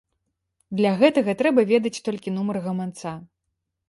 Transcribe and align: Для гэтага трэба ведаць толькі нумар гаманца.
Для 0.77 0.93
гэтага 1.01 1.35
трэба 1.41 1.65
ведаць 1.71 2.01
толькі 2.07 2.33
нумар 2.39 2.59
гаманца. 2.65 3.13